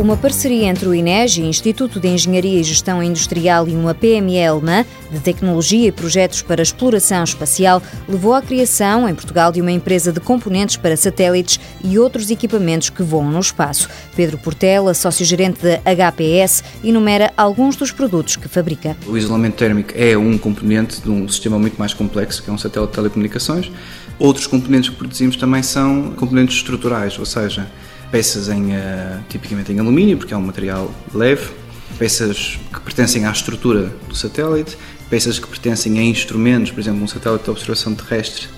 Uma 0.00 0.16
parceria 0.16 0.64
entre 0.64 0.88
o 0.88 0.94
INEG, 0.94 1.42
Instituto 1.42 2.00
de 2.00 2.08
Engenharia 2.08 2.58
e 2.58 2.62
Gestão 2.62 3.02
Industrial, 3.02 3.68
e 3.68 3.72
uma 3.72 3.94
PME 3.94 4.42
alemã 4.42 4.82
de 5.12 5.20
tecnologia 5.20 5.88
e 5.88 5.92
projetos 5.92 6.40
para 6.40 6.62
exploração 6.62 7.22
espacial 7.22 7.82
levou 8.08 8.32
à 8.32 8.40
criação, 8.40 9.06
em 9.06 9.14
Portugal, 9.14 9.52
de 9.52 9.60
uma 9.60 9.70
empresa 9.70 10.10
de 10.10 10.18
componentes 10.18 10.78
para 10.78 10.96
satélites 10.96 11.60
e 11.84 11.98
outros 11.98 12.30
equipamentos 12.30 12.88
que 12.88 13.02
voam 13.02 13.30
no 13.30 13.40
espaço. 13.40 13.90
Pedro 14.16 14.38
Portela, 14.38 14.94
sócio-gerente 14.94 15.60
da 15.62 15.76
HPS, 15.84 16.64
enumera 16.82 17.30
alguns 17.36 17.76
dos 17.76 17.92
produtos 17.92 18.36
que 18.36 18.48
fabrica. 18.48 18.96
O 19.06 19.18
isolamento 19.18 19.56
térmico 19.56 19.92
é 19.94 20.16
um 20.16 20.38
componente 20.38 21.02
de 21.02 21.10
um 21.10 21.28
sistema 21.28 21.58
muito 21.58 21.76
mais 21.76 21.92
complexo, 21.92 22.42
que 22.42 22.48
é 22.48 22.52
um 22.54 22.58
satélite 22.58 22.92
de 22.92 22.96
telecomunicações. 22.96 23.70
Outros 24.18 24.46
componentes 24.46 24.88
que 24.88 24.96
produzimos 24.96 25.36
também 25.36 25.62
são 25.62 26.12
componentes 26.12 26.56
estruturais, 26.56 27.18
ou 27.18 27.26
seja, 27.26 27.68
peças 28.10 28.48
em, 28.48 28.72
uh, 28.72 29.22
tipicamente 29.28 29.72
em 29.72 29.78
alumínio, 29.78 30.16
porque 30.16 30.34
é 30.34 30.36
um 30.36 30.42
material 30.42 30.90
leve, 31.14 31.50
peças 31.98 32.58
que 32.72 32.80
pertencem 32.80 33.26
à 33.26 33.30
estrutura 33.30 33.92
do 34.08 34.14
satélite, 34.14 34.76
peças 35.08 35.38
que 35.38 35.46
pertencem 35.46 35.98
a 35.98 36.02
instrumentos, 36.02 36.70
por 36.70 36.80
exemplo, 36.80 37.02
um 37.02 37.08
satélite 37.08 37.44
de 37.44 37.50
observação 37.50 37.94
terrestre 37.94 38.48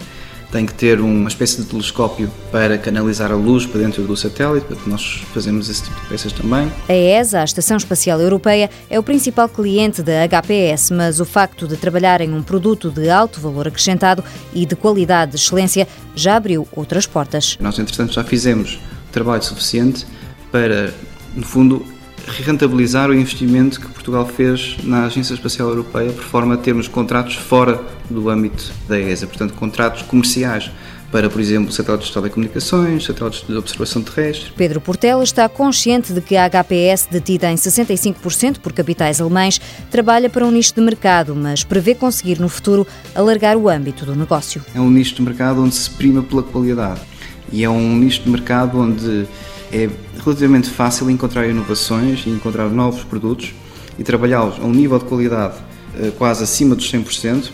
tem 0.53 0.67
que 0.67 0.75
ter 0.75 1.01
uma 1.01 1.29
espécie 1.29 1.63
de 1.63 1.67
telescópio 1.67 2.31
para 2.53 2.77
canalizar 2.77 3.33
a 3.33 3.35
luz 3.35 3.65
para 3.65 3.81
dentro 3.81 4.03
do 4.03 4.15
satélite, 4.15 4.67
portanto 4.67 4.87
nós 4.87 5.23
fazemos 5.33 5.71
esse 5.71 5.85
tipo 5.85 5.99
de 6.03 6.07
peças 6.09 6.31
também. 6.31 6.71
A 6.87 6.93
ESA, 6.93 7.41
a 7.41 7.45
Estação 7.45 7.79
Espacial 7.79 8.21
Europeia, 8.21 8.69
é 8.91 8.99
o 8.99 9.03
principal 9.03 9.49
cliente 9.49 10.03
da 10.03 10.29
HPS, 10.29 10.91
mas 10.91 11.21
o 11.21 11.25
facto 11.25 11.67
de 11.67 11.79
trabalhar 11.79 12.21
em 12.21 12.35
um 12.35 12.43
produto 12.43 12.91
de 12.91 13.09
alto 13.09 13.41
valor 13.41 13.67
acrescentado 13.67 14.23
e 14.53 14.67
de 14.67 14.77
qualidade 14.77 15.33
de 15.33 15.39
excelência 15.39 15.89
já 16.15 16.37
abriu 16.37 16.69
outras 16.73 17.07
portas. 17.07 17.57
Nós, 17.59 17.79
entretanto, 17.79 18.13
já 18.13 18.23
fizemos 18.23 18.79
trabalho 19.13 19.43
suficiente 19.43 20.07
para, 20.51 20.93
no 21.35 21.45
fundo, 21.45 21.85
rentabilizar 22.27 23.11
o 23.11 23.15
investimento 23.15 23.81
que 23.81 23.89
Portugal 23.89 24.27
fez 24.27 24.77
na 24.83 25.07
Agência 25.07 25.35
Espacial 25.35 25.69
Europeia, 25.69 26.13
por 26.13 26.25
forma 26.25 26.55
a 26.55 26.57
termos 26.57 26.89
contratos 26.89 27.37
fora 27.37 27.81
do 28.09 28.29
âmbito 28.29 28.73
da 28.89 28.99
ESA, 28.99 29.27
portanto, 29.27 29.55
contratos 29.55 30.03
comerciais 30.03 30.71
para, 31.11 31.29
por 31.29 31.41
exemplo, 31.41 31.71
satélites 31.71 32.09
de 32.09 32.15
telecomunicações, 32.15 33.05
satélites 33.05 33.47
de 33.47 33.55
observação 33.55 34.01
terrestre. 34.03 34.51
Pedro 34.57 34.81
Portela 34.81 35.23
está 35.23 35.47
consciente 35.47 36.11
de 36.11 36.23
que 36.23 36.37
a 36.37 36.49
HPS, 36.49 37.07
detida 37.11 37.53
em 37.53 37.55
65% 37.55 38.59
por 38.61 38.73
capitais 38.73 39.21
alemães, 39.21 39.61
trabalha 39.91 40.31
para 40.31 40.47
um 40.47 40.51
nicho 40.51 40.75
de 40.75 40.81
mercado, 40.81 41.37
mas 41.37 41.65
prevê 41.65 41.95
conseguir 41.95 42.41
no 42.41 42.49
futuro 42.49 42.87
alargar 43.15 43.59
o 43.59 43.69
âmbito 43.69 44.07
do 44.07 44.17
negócio. 44.17 44.65
É 44.75 44.81
um 44.81 44.91
nicho 44.91 45.15
de 45.15 45.23
mercado 45.23 45.63
onde 45.63 45.75
se 45.75 45.91
prima 45.91 46.23
pela 46.23 46.43
qualidade 46.43 47.12
e 47.53 47.63
é 47.63 47.71
um 47.71 47.97
nicho 47.97 48.23
de 48.23 48.31
mercado 48.31 48.79
onde 48.79 49.27
é 49.73 49.89
relativamente 50.23 50.71
fácil 50.71 51.11
encontrar 51.11 51.47
inovações 51.47 52.25
e 52.27 52.31
encontrar 52.31 52.69
novos 52.69 53.05
produtos 53.05 53.53
e 53.99 54.03
trabalhá-los 54.03 54.59
a 54.59 54.65
um 54.65 54.73
nível 54.73 54.99
de 54.99 55.05
qualidade 55.05 55.55
eh, 55.99 56.11
quase 56.17 56.43
acima 56.43 56.75
dos 56.75 56.91
100%, 56.91 57.51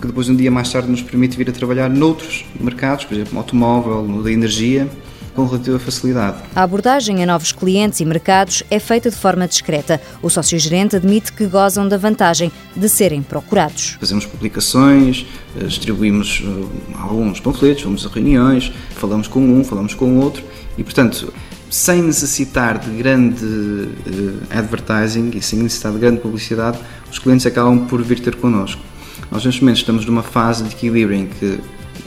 que 0.00 0.06
depois 0.06 0.28
um 0.28 0.34
dia 0.34 0.50
mais 0.50 0.70
tarde 0.72 0.90
nos 0.90 1.02
permite 1.02 1.36
vir 1.36 1.48
a 1.48 1.52
trabalhar 1.52 1.88
noutros 1.88 2.44
mercados, 2.58 3.04
por 3.04 3.14
exemplo, 3.14 3.34
no 3.34 3.40
automóvel, 3.40 4.02
no 4.02 4.22
da 4.22 4.32
energia, 4.32 4.88
com 5.34 5.46
relativa 5.46 5.78
facilidade. 5.78 6.38
A 6.54 6.62
abordagem 6.62 7.22
a 7.22 7.26
novos 7.26 7.52
clientes 7.52 8.00
e 8.00 8.04
mercados 8.04 8.62
é 8.70 8.78
feita 8.78 9.10
de 9.10 9.16
forma 9.16 9.48
discreta. 9.48 10.00
O 10.22 10.28
sócio-gerente 10.28 10.96
admite 10.96 11.32
que 11.32 11.46
gozam 11.46 11.88
da 11.88 11.96
vantagem 11.96 12.52
de 12.76 12.88
serem 12.88 13.22
procurados. 13.22 13.96
Fazemos 13.98 14.26
publicações, 14.26 15.26
eh, 15.56 15.64
distribuímos 15.64 16.42
eh, 16.44 16.98
alguns 16.98 17.40
panfletos, 17.40 17.82
vamos 17.82 18.06
a 18.06 18.08
reuniões, 18.08 18.72
falamos 18.90 19.28
com 19.28 19.40
um, 19.40 19.64
falamos 19.64 19.94
com 19.94 20.18
outro 20.18 20.42
e, 20.76 20.84
portanto, 20.84 21.32
sem 21.72 22.02
necessitar 22.02 22.78
de 22.78 22.90
grande 22.90 23.44
uh, 23.44 24.42
advertising 24.50 25.30
e 25.34 25.40
sem 25.40 25.58
necessitar 25.58 25.90
de 25.90 25.98
grande 25.98 26.20
publicidade, 26.20 26.78
os 27.10 27.18
clientes 27.18 27.46
acabam 27.46 27.86
por 27.86 28.02
vir 28.02 28.20
ter 28.20 28.36
connosco. 28.36 28.82
Nós, 29.30 29.42
neste 29.46 29.62
momento, 29.62 29.78
estamos 29.78 30.04
numa 30.04 30.22
fase 30.22 30.64
de 30.64 30.74
equilíbrio 30.74 31.18
em 31.18 31.26
que 31.26 31.58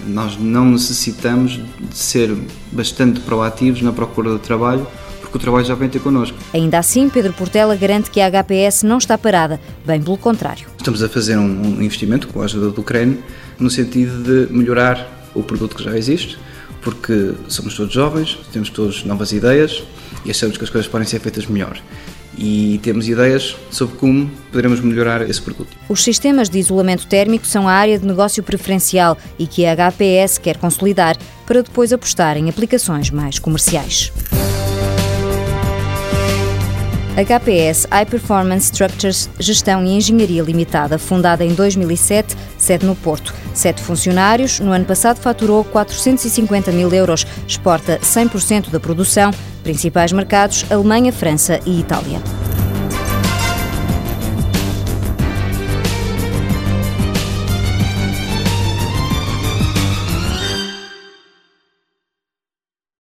nós 0.07 0.38
não 0.38 0.66
necessitamos 0.66 1.53
de 1.53 1.97
ser 1.97 2.35
bastante 2.71 3.19
proativos 3.21 3.81
na 3.81 3.91
procura 3.91 4.33
de 4.33 4.39
trabalho, 4.39 4.88
porque 5.21 5.38
o 5.38 5.39
trabalho 5.39 5.66
já 5.66 5.75
vem 5.75 5.89
ter 5.89 5.99
connosco. 5.99 6.38
Ainda 6.53 6.79
assim, 6.79 7.09
Pedro 7.09 7.33
Portela 7.33 7.75
garante 7.75 8.09
que 8.09 8.21
a 8.21 8.29
HPS 8.29 8.83
não 8.83 8.97
está 8.97 9.17
parada, 9.17 9.59
bem 9.85 10.01
pelo 10.01 10.17
contrário. 10.17 10.67
Estamos 10.77 11.01
a 11.01 11.09
fazer 11.09 11.38
um 11.38 11.81
investimento 11.81 12.27
com 12.27 12.41
a 12.41 12.45
ajuda 12.45 12.69
do 12.69 12.81
Ucrânia 12.81 13.17
no 13.59 13.69
sentido 13.69 14.23
de 14.23 14.53
melhorar 14.53 15.29
o 15.33 15.43
produto 15.43 15.75
que 15.75 15.83
já 15.83 15.97
existe, 15.97 16.37
porque 16.81 17.33
somos 17.47 17.75
todos 17.75 17.93
jovens, 17.93 18.37
temos 18.53 18.69
todos 18.69 19.03
novas 19.03 19.31
ideias 19.31 19.83
e 20.23 20.31
achamos 20.31 20.57
que 20.57 20.63
as 20.63 20.69
coisas 20.69 20.89
podem 20.89 21.07
ser 21.07 21.19
feitas 21.19 21.47
melhor 21.47 21.79
e 22.38 22.79
temos 22.84 23.07
ideias 23.07 23.56
sobre 23.69 23.96
como 23.97 24.29
poderemos 24.51 24.79
melhorar 24.79 25.28
esse 25.29 25.41
produto. 25.41 25.75
Os 25.88 26.03
sistemas 26.03 26.50
de 26.50 26.59
isolamento 26.59 27.07
térmico 27.07 27.46
são 27.46 27.68
a 27.68 27.73
área 27.73 27.97
de 27.97 28.06
negócio 28.06 28.44
preferencial 28.44 29.18
e 29.38 29.47
que 29.47 29.66
a 29.66 29.75
HPS 29.75 30.38
quer 30.38 30.57
consolidar 30.57 31.18
para 31.46 31.62
depois 31.62 31.94
apostar 31.94 32.38
em 32.38 32.50
aplicações 32.50 33.09
mais 33.09 33.40
comerciais. 33.40 34.12
HPS 37.15 37.87
High 37.89 38.05
Performance 38.05 38.65
Structures 38.65 39.29
Gestão 39.39 39.85
e 39.85 39.95
Engenharia 39.95 40.43
Limitada, 40.43 40.97
fundada 40.97 41.45
em 41.45 41.53
2007, 41.53 42.35
sede 42.57 42.85
no 42.85 42.95
Porto. 42.95 43.33
Sete 43.53 43.81
funcionários, 43.81 44.59
no 44.59 44.71
ano 44.71 44.83
passado 44.83 45.17
faturou 45.17 45.63
450 45.63 46.71
mil 46.73 46.91
euros, 46.93 47.25
exporta 47.47 47.99
100% 47.99 48.69
da 48.69 48.79
produção, 48.81 49.31
principais 49.63 50.11
mercados 50.11 50.65
Alemanha, 50.69 51.13
França 51.13 51.59
e 51.65 51.79
Itália. 51.79 52.19